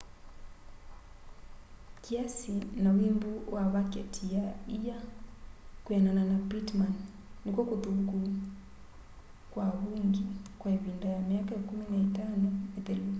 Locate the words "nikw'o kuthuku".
7.43-8.19